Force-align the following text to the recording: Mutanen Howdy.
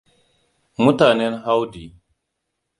Mutanen 0.83 1.37
Howdy. 1.45 1.93